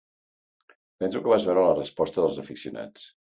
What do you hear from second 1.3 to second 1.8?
vas veure la